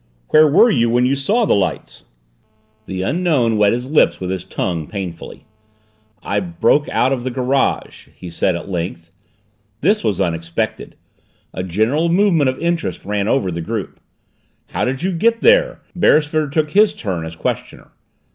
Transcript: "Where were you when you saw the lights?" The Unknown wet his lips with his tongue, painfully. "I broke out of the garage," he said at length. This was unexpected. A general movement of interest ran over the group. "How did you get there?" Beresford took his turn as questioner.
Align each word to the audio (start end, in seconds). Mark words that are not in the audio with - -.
"Where 0.29 0.47
were 0.47 0.71
you 0.71 0.89
when 0.89 1.05
you 1.05 1.15
saw 1.15 1.45
the 1.45 1.53
lights?" 1.53 2.05
The 2.87 3.03
Unknown 3.03 3.55
wet 3.55 3.71
his 3.71 3.87
lips 3.87 4.19
with 4.19 4.31
his 4.31 4.43
tongue, 4.43 4.87
painfully. 4.87 5.45
"I 6.23 6.39
broke 6.39 6.89
out 6.89 7.13
of 7.13 7.23
the 7.23 7.29
garage," 7.29 8.07
he 8.15 8.31
said 8.31 8.55
at 8.55 8.67
length. 8.67 9.11
This 9.81 10.03
was 10.03 10.19
unexpected. 10.19 10.95
A 11.53 11.61
general 11.63 12.09
movement 12.09 12.49
of 12.49 12.57
interest 12.57 13.05
ran 13.05 13.27
over 13.27 13.51
the 13.51 13.61
group. 13.61 13.99
"How 14.69 14.85
did 14.85 15.03
you 15.03 15.11
get 15.11 15.41
there?" 15.41 15.81
Beresford 15.95 16.51
took 16.51 16.71
his 16.71 16.95
turn 16.95 17.23
as 17.23 17.35
questioner. 17.35 17.91